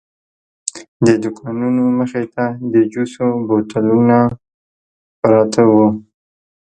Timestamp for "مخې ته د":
1.99-2.75